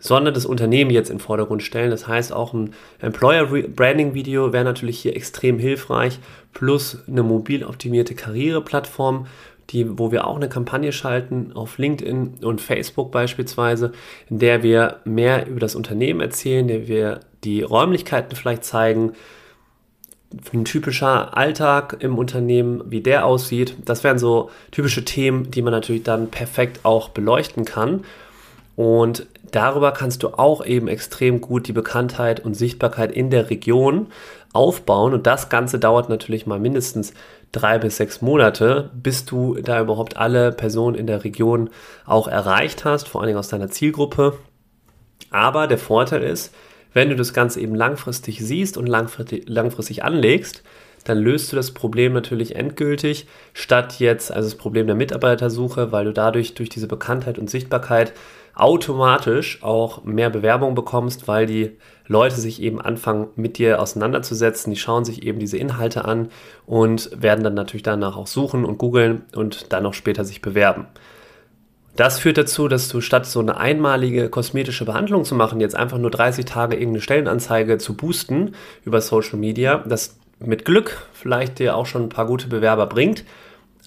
sondern 0.00 0.34
das 0.34 0.46
Unternehmen 0.46 0.90
jetzt 0.90 1.10
in 1.10 1.18
den 1.18 1.22
Vordergrund 1.22 1.62
stellen. 1.62 1.90
Das 1.90 2.08
heißt, 2.08 2.32
auch 2.32 2.52
ein 2.52 2.72
Employer 3.00 3.46
Branding 3.46 4.14
Video 4.14 4.52
wäre 4.52 4.64
natürlich 4.64 4.98
hier 4.98 5.14
extrem 5.14 5.58
hilfreich, 5.58 6.18
plus 6.52 6.98
eine 7.06 7.22
mobil 7.22 7.64
optimierte 7.64 8.14
Karriereplattform, 8.14 9.26
die, 9.70 9.98
wo 9.98 10.10
wir 10.10 10.26
auch 10.26 10.36
eine 10.36 10.48
Kampagne 10.48 10.90
schalten 10.90 11.52
auf 11.54 11.78
LinkedIn 11.78 12.38
und 12.42 12.60
Facebook 12.60 13.12
beispielsweise, 13.12 13.92
in 14.28 14.40
der 14.40 14.64
wir 14.64 14.96
mehr 15.04 15.46
über 15.46 15.60
das 15.60 15.76
Unternehmen 15.76 16.20
erzählen, 16.20 16.62
in 16.62 16.68
der 16.68 16.88
wir 16.88 17.20
die 17.44 17.62
Räumlichkeiten 17.62 18.34
vielleicht 18.34 18.64
zeigen, 18.64 19.12
ein 20.52 20.64
typischer 20.64 21.36
Alltag 21.36 21.96
im 22.00 22.16
Unternehmen, 22.16 22.82
wie 22.86 23.00
der 23.00 23.26
aussieht. 23.26 23.74
Das 23.84 24.04
wären 24.04 24.18
so 24.18 24.50
typische 24.70 25.04
Themen, 25.04 25.50
die 25.50 25.62
man 25.62 25.72
natürlich 25.72 26.04
dann 26.04 26.30
perfekt 26.30 26.80
auch 26.84 27.08
beleuchten 27.08 27.64
kann. 27.64 28.04
Und 28.80 29.26
darüber 29.50 29.92
kannst 29.92 30.22
du 30.22 30.28
auch 30.28 30.64
eben 30.64 30.88
extrem 30.88 31.42
gut 31.42 31.68
die 31.68 31.74
Bekanntheit 31.74 32.40
und 32.40 32.54
Sichtbarkeit 32.54 33.12
in 33.12 33.28
der 33.28 33.50
Region 33.50 34.06
aufbauen. 34.54 35.12
Und 35.12 35.26
das 35.26 35.50
Ganze 35.50 35.78
dauert 35.78 36.08
natürlich 36.08 36.46
mal 36.46 36.58
mindestens 36.58 37.12
drei 37.52 37.78
bis 37.78 37.98
sechs 37.98 38.22
Monate, 38.22 38.88
bis 38.94 39.26
du 39.26 39.56
da 39.56 39.82
überhaupt 39.82 40.16
alle 40.16 40.50
Personen 40.50 40.96
in 40.96 41.06
der 41.06 41.24
Region 41.24 41.68
auch 42.06 42.26
erreicht 42.26 42.86
hast, 42.86 43.06
vor 43.06 43.20
allen 43.20 43.28
Dingen 43.28 43.38
aus 43.38 43.48
deiner 43.48 43.68
Zielgruppe. 43.68 44.38
Aber 45.28 45.66
der 45.66 45.76
Vorteil 45.76 46.22
ist, 46.22 46.54
wenn 46.94 47.10
du 47.10 47.16
das 47.16 47.34
Ganze 47.34 47.60
eben 47.60 47.74
langfristig 47.74 48.38
siehst 48.40 48.78
und 48.78 48.86
langfristig, 48.86 49.46
langfristig 49.46 50.04
anlegst, 50.04 50.62
dann 51.04 51.18
löst 51.18 51.52
du 51.52 51.56
das 51.56 51.72
Problem 51.72 52.14
natürlich 52.14 52.56
endgültig, 52.56 53.26
statt 53.52 54.00
jetzt 54.00 54.32
also 54.32 54.48
das 54.48 54.56
Problem 54.56 54.86
der 54.86 54.96
Mitarbeitersuche, 54.96 55.92
weil 55.92 56.06
du 56.06 56.12
dadurch 56.14 56.54
durch 56.54 56.70
diese 56.70 56.88
Bekanntheit 56.88 57.38
und 57.38 57.50
Sichtbarkeit 57.50 58.14
automatisch 58.54 59.62
auch 59.62 60.04
mehr 60.04 60.30
Bewerbung 60.30 60.74
bekommst, 60.74 61.28
weil 61.28 61.46
die 61.46 61.76
Leute 62.06 62.36
sich 62.36 62.60
eben 62.60 62.80
anfangen 62.80 63.28
mit 63.36 63.58
dir 63.58 63.80
auseinanderzusetzen, 63.80 64.72
die 64.72 64.78
schauen 64.78 65.04
sich 65.04 65.22
eben 65.22 65.38
diese 65.38 65.56
Inhalte 65.56 66.04
an 66.04 66.28
und 66.66 67.10
werden 67.14 67.44
dann 67.44 67.54
natürlich 67.54 67.84
danach 67.84 68.16
auch 68.16 68.26
suchen 68.26 68.64
und 68.64 68.78
googeln 68.78 69.22
und 69.34 69.72
dann 69.72 69.86
auch 69.86 69.94
später 69.94 70.24
sich 70.24 70.42
bewerben. 70.42 70.86
Das 71.96 72.18
führt 72.18 72.38
dazu, 72.38 72.68
dass 72.68 72.88
du 72.88 73.00
statt 73.00 73.26
so 73.26 73.40
eine 73.40 73.58
einmalige 73.58 74.28
kosmetische 74.28 74.84
Behandlung 74.84 75.24
zu 75.24 75.34
machen, 75.34 75.60
jetzt 75.60 75.76
einfach 75.76 75.98
nur 75.98 76.10
30 76.10 76.44
Tage 76.44 76.76
irgendeine 76.76 77.02
Stellenanzeige 77.02 77.78
zu 77.78 77.94
boosten 77.94 78.54
über 78.84 79.00
Social 79.00 79.38
Media, 79.38 79.84
das 79.86 80.18
mit 80.38 80.64
Glück 80.64 81.06
vielleicht 81.12 81.58
dir 81.58 81.76
auch 81.76 81.86
schon 81.86 82.04
ein 82.04 82.08
paar 82.08 82.26
gute 82.26 82.48
Bewerber 82.48 82.86
bringt, 82.86 83.24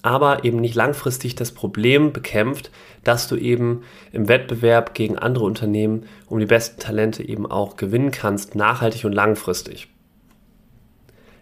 aber 0.04 0.44
eben 0.44 0.60
nicht 0.60 0.74
langfristig 0.74 1.34
das 1.34 1.52
Problem 1.52 2.12
bekämpft, 2.12 2.70
dass 3.04 3.26
du 3.26 3.36
eben 3.36 3.84
im 4.12 4.28
Wettbewerb 4.28 4.92
gegen 4.92 5.18
andere 5.18 5.46
Unternehmen 5.46 6.04
um 6.26 6.38
die 6.38 6.46
besten 6.46 6.78
Talente 6.78 7.26
eben 7.26 7.50
auch 7.50 7.76
gewinnen 7.76 8.10
kannst, 8.10 8.54
nachhaltig 8.54 9.06
und 9.06 9.14
langfristig. 9.14 9.88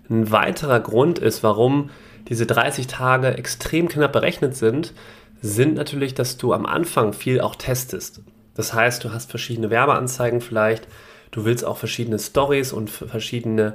Ein 0.08 0.30
weiterer 0.30 0.78
Grund 0.78 1.18
ist, 1.18 1.42
warum 1.42 1.90
diese 2.28 2.46
30 2.46 2.86
Tage 2.86 3.36
extrem 3.36 3.88
knapp 3.88 4.12
berechnet 4.12 4.54
sind, 4.54 4.94
sind 5.40 5.74
natürlich, 5.74 6.14
dass 6.14 6.36
du 6.36 6.52
am 6.52 6.64
Anfang 6.64 7.14
viel 7.14 7.40
auch 7.40 7.56
testest. 7.56 8.20
Das 8.54 8.72
heißt, 8.72 9.02
du 9.02 9.12
hast 9.12 9.28
verschiedene 9.28 9.70
Werbeanzeigen 9.70 10.40
vielleicht, 10.40 10.86
du 11.32 11.44
willst 11.44 11.64
auch 11.64 11.78
verschiedene 11.78 12.20
Stories 12.20 12.72
und 12.72 12.90
verschiedene 12.90 13.74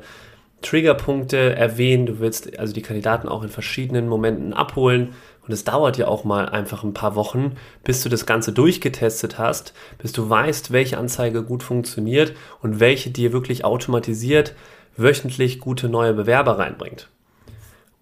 Triggerpunkte 0.61 1.55
erwähnen, 1.55 2.05
du 2.05 2.19
willst 2.19 2.57
also 2.57 2.73
die 2.73 2.81
Kandidaten 2.81 3.29
auch 3.29 3.43
in 3.43 3.49
verschiedenen 3.49 4.07
Momenten 4.07 4.53
abholen 4.53 5.13
und 5.45 5.53
es 5.53 5.63
dauert 5.63 5.97
ja 5.97 6.07
auch 6.07 6.23
mal 6.23 6.49
einfach 6.49 6.83
ein 6.83 6.93
paar 6.93 7.15
Wochen, 7.15 7.55
bis 7.83 8.01
du 8.03 8.09
das 8.09 8.25
Ganze 8.25 8.51
durchgetestet 8.51 9.37
hast, 9.37 9.73
bis 9.99 10.11
du 10.11 10.29
weißt, 10.29 10.71
welche 10.71 10.97
Anzeige 10.97 11.43
gut 11.43 11.63
funktioniert 11.63 12.33
und 12.61 12.79
welche 12.79 13.11
dir 13.11 13.31
wirklich 13.33 13.63
automatisiert 13.63 14.55
wöchentlich 14.97 15.59
gute 15.59 15.89
neue 15.89 16.13
Bewerber 16.13 16.57
reinbringt. 16.57 17.07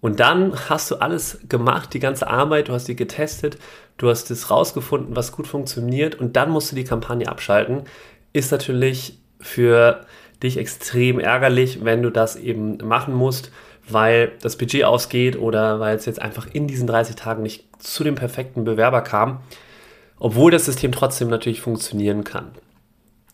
Und 0.00 0.20
dann 0.20 0.54
hast 0.68 0.90
du 0.90 0.96
alles 0.96 1.38
gemacht, 1.48 1.92
die 1.94 2.00
ganze 2.00 2.28
Arbeit, 2.28 2.68
du 2.68 2.72
hast 2.72 2.88
die 2.88 2.96
getestet, 2.96 3.58
du 3.98 4.08
hast 4.08 4.30
es 4.30 4.50
rausgefunden, 4.50 5.16
was 5.16 5.32
gut 5.32 5.46
funktioniert 5.46 6.14
und 6.14 6.36
dann 6.36 6.50
musst 6.50 6.72
du 6.72 6.76
die 6.76 6.84
Kampagne 6.84 7.28
abschalten. 7.28 7.84
Ist 8.32 8.52
natürlich 8.52 9.18
für 9.40 10.06
dich 10.42 10.58
extrem 10.58 11.18
ärgerlich, 11.18 11.84
wenn 11.84 12.02
du 12.02 12.10
das 12.10 12.36
eben 12.36 12.78
machen 12.78 13.14
musst, 13.14 13.50
weil 13.88 14.32
das 14.42 14.56
Budget 14.56 14.84
ausgeht 14.84 15.38
oder 15.38 15.80
weil 15.80 15.96
es 15.96 16.06
jetzt 16.06 16.20
einfach 16.20 16.46
in 16.52 16.66
diesen 16.66 16.86
30 16.86 17.16
Tagen 17.16 17.42
nicht 17.42 17.64
zu 17.78 18.04
dem 18.04 18.14
perfekten 18.14 18.64
Bewerber 18.64 19.02
kam, 19.02 19.40
obwohl 20.18 20.50
das 20.50 20.64
System 20.64 20.92
trotzdem 20.92 21.28
natürlich 21.28 21.60
funktionieren 21.60 22.24
kann. 22.24 22.50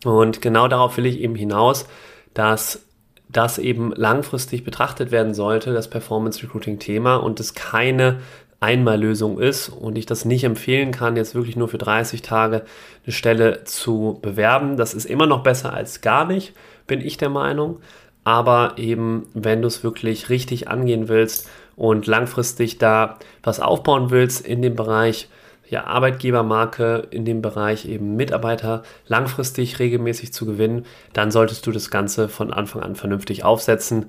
Und 0.05 0.41
genau 0.41 0.67
darauf 0.67 0.97
will 0.97 1.05
ich 1.05 1.19
eben 1.19 1.35
hinaus, 1.35 1.85
dass 2.33 2.85
das 3.29 3.57
eben 3.57 3.93
langfristig 3.95 4.63
betrachtet 4.63 5.11
werden 5.11 5.33
sollte, 5.33 5.73
das 5.73 5.89
Performance 5.89 6.43
Recruiting 6.43 6.77
Thema 6.79 7.15
und 7.15 7.39
es 7.39 7.55
keine 7.55 8.19
Einmallösung 8.63 9.39
ist 9.39 9.69
und 9.69 9.97
ich 9.97 10.05
das 10.05 10.25
nicht 10.25 10.45
empfehlen 10.45 10.91
kann, 10.91 11.17
jetzt 11.17 11.35
wirklich 11.35 11.55
nur 11.55 11.67
für 11.67 11.77
30 11.77 12.21
Tage 12.21 12.63
eine 13.05 13.13
Stelle 13.13 13.63
zu 13.65 14.19
bewerben. 14.21 14.77
Das 14.77 14.93
ist 14.93 15.05
immer 15.05 15.27
noch 15.27 15.43
besser 15.43 15.73
als 15.73 16.01
gar 16.01 16.25
nicht 16.25 16.53
bin 16.87 17.01
ich 17.01 17.17
der 17.17 17.29
Meinung. 17.29 17.79
Aber 18.23 18.73
eben, 18.77 19.27
wenn 19.33 19.61
du 19.61 19.67
es 19.67 19.83
wirklich 19.83 20.29
richtig 20.29 20.69
angehen 20.69 21.09
willst 21.09 21.49
und 21.75 22.07
langfristig 22.07 22.77
da 22.77 23.17
was 23.41 23.59
aufbauen 23.59 24.11
willst 24.11 24.45
in 24.45 24.61
dem 24.61 24.75
Bereich 24.75 25.27
ja, 25.69 25.85
Arbeitgebermarke, 25.85 27.07
in 27.09 27.25
dem 27.25 27.41
Bereich 27.41 27.85
eben 27.85 28.15
Mitarbeiter 28.15 28.83
langfristig 29.07 29.79
regelmäßig 29.79 30.31
zu 30.31 30.45
gewinnen, 30.45 30.85
dann 31.13 31.31
solltest 31.31 31.65
du 31.65 31.71
das 31.71 31.89
Ganze 31.89 32.29
von 32.29 32.53
Anfang 32.53 32.81
an 32.83 32.95
vernünftig 32.95 33.43
aufsetzen 33.43 34.05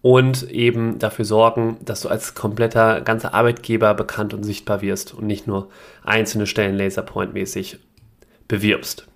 und 0.00 0.48
eben 0.50 0.98
dafür 0.98 1.24
sorgen, 1.24 1.76
dass 1.84 2.02
du 2.02 2.08
als 2.08 2.34
kompletter 2.34 3.00
ganzer 3.00 3.34
Arbeitgeber 3.34 3.94
bekannt 3.94 4.32
und 4.32 4.44
sichtbar 4.44 4.80
wirst 4.80 5.14
und 5.14 5.26
nicht 5.26 5.46
nur 5.46 5.68
einzelne 6.04 6.46
Stellen 6.46 6.76
laserpoint-mäßig 6.76 7.78
bewirbst. 8.46 9.06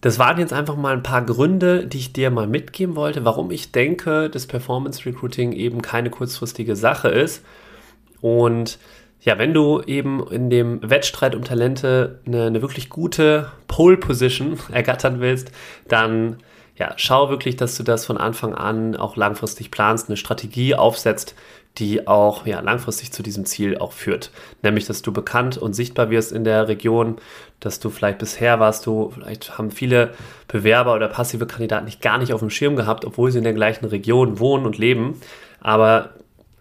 Das 0.00 0.18
waren 0.18 0.38
jetzt 0.38 0.52
einfach 0.52 0.76
mal 0.76 0.92
ein 0.92 1.02
paar 1.02 1.24
Gründe, 1.24 1.86
die 1.86 1.98
ich 1.98 2.12
dir 2.12 2.30
mal 2.30 2.46
mitgeben 2.46 2.94
wollte, 2.94 3.24
warum 3.24 3.50
ich 3.50 3.72
denke, 3.72 4.30
dass 4.30 4.46
Performance 4.46 5.04
Recruiting 5.04 5.52
eben 5.52 5.82
keine 5.82 6.10
kurzfristige 6.10 6.76
Sache 6.76 7.08
ist. 7.08 7.44
Und 8.20 8.78
ja, 9.20 9.38
wenn 9.38 9.52
du 9.54 9.82
eben 9.82 10.24
in 10.30 10.50
dem 10.50 10.88
Wettstreit 10.88 11.34
um 11.34 11.42
Talente 11.42 12.20
eine, 12.26 12.46
eine 12.46 12.62
wirklich 12.62 12.90
gute 12.90 13.50
Pole 13.66 13.96
Position 13.96 14.58
ergattern 14.72 15.20
willst, 15.20 15.50
dann 15.88 16.36
ja, 16.78 16.92
schau 16.96 17.28
wirklich, 17.28 17.56
dass 17.56 17.76
du 17.76 17.82
das 17.82 18.06
von 18.06 18.16
Anfang 18.16 18.54
an 18.54 18.94
auch 18.96 19.16
langfristig 19.16 19.70
planst, 19.70 20.08
eine 20.08 20.16
Strategie 20.16 20.76
aufsetzt, 20.76 21.34
die 21.78 22.06
auch 22.06 22.46
ja, 22.46 22.60
langfristig 22.60 23.12
zu 23.12 23.22
diesem 23.22 23.44
Ziel 23.44 23.78
auch 23.78 23.92
führt. 23.92 24.30
Nämlich, 24.62 24.86
dass 24.86 25.02
du 25.02 25.12
bekannt 25.12 25.58
und 25.58 25.74
sichtbar 25.74 26.10
wirst 26.10 26.32
in 26.32 26.44
der 26.44 26.68
Region, 26.68 27.16
dass 27.60 27.80
du 27.80 27.90
vielleicht 27.90 28.18
bisher 28.18 28.60
warst 28.60 28.86
du, 28.86 29.10
vielleicht 29.10 29.58
haben 29.58 29.70
viele 29.70 30.12
Bewerber 30.46 30.94
oder 30.94 31.08
passive 31.08 31.46
Kandidaten 31.46 31.86
dich 31.86 32.00
gar 32.00 32.18
nicht 32.18 32.32
auf 32.32 32.40
dem 32.40 32.50
Schirm 32.50 32.76
gehabt, 32.76 33.04
obwohl 33.04 33.30
sie 33.30 33.38
in 33.38 33.44
der 33.44 33.54
gleichen 33.54 33.84
Region 33.84 34.38
wohnen 34.38 34.64
und 34.64 34.78
leben. 34.78 35.20
Aber 35.60 36.10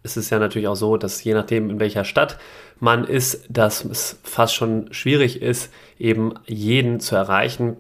es 0.02 0.18
ist 0.18 0.32
ja 0.32 0.40
natürlich 0.40 0.68
auch 0.68 0.76
so, 0.76 0.98
dass 0.98 1.24
je 1.24 1.34
nachdem, 1.34 1.70
in 1.70 1.80
welcher 1.80 2.06
Stadt 2.06 2.38
man 2.80 3.04
ist, 3.04 3.46
dass 3.50 3.86
es 3.86 4.20
fast 4.24 4.56
schon 4.56 4.92
schwierig 4.92 5.42
ist, 5.42 5.72
eben 6.00 6.34
jeden 6.46 7.00
zu 7.00 7.16
erreichen 7.16 7.78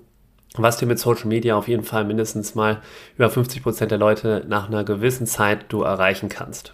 was 0.55 0.77
dir 0.77 0.85
mit 0.85 0.99
Social 0.99 1.27
Media 1.27 1.55
auf 1.55 1.67
jeden 1.67 1.83
Fall 1.83 2.03
mindestens 2.03 2.55
mal 2.55 2.81
über 3.15 3.29
50 3.29 3.63
Prozent 3.63 3.91
der 3.91 3.97
Leute 3.97 4.45
nach 4.47 4.67
einer 4.67 4.83
gewissen 4.83 5.27
Zeit 5.27 5.65
du 5.69 5.81
erreichen 5.83 6.29
kannst. 6.29 6.73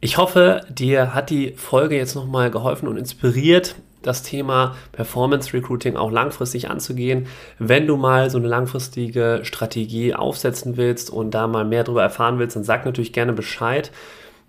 Ich 0.00 0.18
hoffe, 0.18 0.60
dir 0.68 1.14
hat 1.14 1.30
die 1.30 1.52
Folge 1.52 1.96
jetzt 1.96 2.14
nochmal 2.14 2.50
geholfen 2.50 2.88
und 2.88 2.98
inspiriert, 2.98 3.74
das 4.02 4.22
Thema 4.22 4.76
Performance 4.92 5.54
Recruiting 5.54 5.96
auch 5.96 6.10
langfristig 6.10 6.68
anzugehen. 6.68 7.26
Wenn 7.58 7.86
du 7.86 7.96
mal 7.96 8.28
so 8.28 8.36
eine 8.36 8.48
langfristige 8.48 9.40
Strategie 9.44 10.14
aufsetzen 10.14 10.76
willst 10.76 11.08
und 11.08 11.30
da 11.30 11.46
mal 11.46 11.64
mehr 11.64 11.84
darüber 11.84 12.02
erfahren 12.02 12.38
willst, 12.38 12.54
dann 12.54 12.64
sag 12.64 12.84
natürlich 12.84 13.14
gerne 13.14 13.32
Bescheid. 13.32 13.90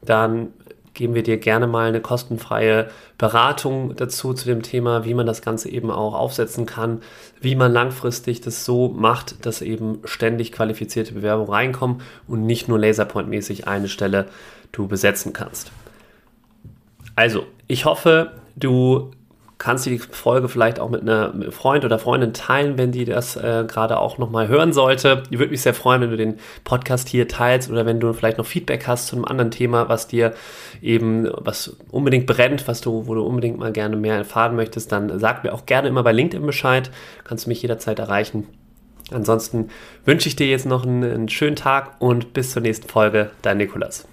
Dann 0.02 0.50
geben 0.96 1.14
wir 1.14 1.22
dir 1.22 1.38
gerne 1.38 1.68
mal 1.68 1.88
eine 1.88 2.02
kostenfreie 2.02 2.90
Beratung 3.18 3.96
dazu 3.96 4.34
zu 4.34 4.46
dem 4.48 4.64
Thema, 4.64 5.06
wie 5.06 5.14
man 5.14 5.28
das 5.28 5.42
Ganze 5.44 5.70
eben 5.70 5.92
auch 5.92 6.16
aufsetzen 6.16 6.66
kann, 6.66 7.02
wie 7.40 7.56
man 7.56 7.72
langfristig 7.72 8.42
das 8.42 8.66
so 8.66 8.90
macht, 8.90 9.46
dass 9.46 9.62
eben 9.62 10.00
ständig 10.06 10.52
qualifizierte 10.52 11.14
Bewerbungen 11.14 11.52
reinkommen 11.52 12.02
und 12.28 12.46
nicht 12.46 12.68
nur 12.68 12.80
laserpoint-mäßig 12.80 13.68
eine 13.68 13.90
Stelle 13.90 14.26
du 14.72 14.88
besetzen 14.88 15.34
kannst. 15.34 15.72
Also, 17.16 17.46
ich 17.68 17.86
hoffe, 17.86 18.32
du 18.56 19.12
kannst 19.58 19.86
du 19.86 19.90
die 19.90 20.00
Folge 20.00 20.50
vielleicht 20.50 20.80
auch 20.80 20.90
mit 20.90 21.02
einem 21.02 21.52
Freund 21.52 21.86
oder 21.86 21.98
Freundin 21.98 22.34
teilen, 22.34 22.78
wenn 22.78 22.92
die 22.92 23.06
das 23.06 23.36
äh, 23.36 23.66
gerade 23.68 24.00
auch 24.00 24.18
nochmal 24.18 24.48
hören 24.48 24.74
sollte. 24.74 25.24
Ich 25.30 25.40
würde 25.40 25.52
mich 25.52 25.62
sehr 25.62 25.74
freuen, 25.74 26.02
wenn 26.02 26.10
du 26.10 26.18
den 26.18 26.38
Podcast 26.64 27.08
hier 27.08 27.28
teilst 27.28 27.70
oder 27.70 27.86
wenn 27.86 28.00
du 28.00 28.12
vielleicht 28.14 28.38
noch 28.38 28.46
Feedback 28.46 28.88
hast 28.88 29.08
zu 29.08 29.16
einem 29.16 29.26
anderen 29.26 29.52
Thema, 29.52 29.88
was 29.88 30.08
dir 30.08 30.34
eben, 30.82 31.30
was 31.38 31.78
unbedingt 31.90 32.28
brennt, 32.28 32.68
was 32.68 32.82
du, 32.82 33.08
wo 33.08 33.16
du 33.16 33.24
unbedingt 33.24 33.58
mal 33.58 33.72
gerne 33.72 33.96
mehr 33.96 34.16
erfahren 34.16 34.56
möchtest, 34.56 34.92
dann 34.92 35.20
sag 35.20 35.44
mir 35.44 35.54
auch 35.54 35.66
gerne 35.66 35.88
immer 35.88 36.04
bei 36.04 36.12
LinkedIn 36.12 36.46
Bescheid. 36.46 36.92
Kannst 37.24 37.46
du 37.46 37.50
mich 37.50 37.62
jederzeit 37.62 38.00
erreichen. 38.00 38.48
Ansonsten 39.12 39.70
wünsche 40.04 40.28
ich 40.28 40.36
dir 40.36 40.48
jetzt 40.48 40.66
noch 40.66 40.86
einen, 40.86 41.04
einen 41.04 41.30
schönen 41.30 41.56
Tag 41.56 41.96
und 42.00 42.34
bis 42.34 42.52
zur 42.52 42.62
nächsten 42.62 42.90
Folge. 42.90 43.32
Dein 43.42 43.58
Nikolas. 43.58 44.08